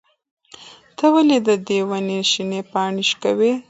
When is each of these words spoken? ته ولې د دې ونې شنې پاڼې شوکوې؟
ته 0.97 1.05
ولې 1.13 1.37
د 1.47 1.49
دې 1.67 1.79
ونې 1.89 2.19
شنې 2.31 2.61
پاڼې 2.71 3.03
شوکوې؟ 3.09 3.51